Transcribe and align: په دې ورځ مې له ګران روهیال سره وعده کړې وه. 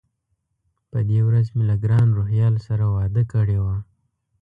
په 0.91 0.99
دې 1.09 1.19
ورځ 1.27 1.47
مې 1.55 1.63
له 1.69 1.75
ګران 1.83 2.07
روهیال 2.17 2.55
سره 2.67 2.83
وعده 2.95 3.23
کړې 3.31 3.57
وه. 3.65 3.77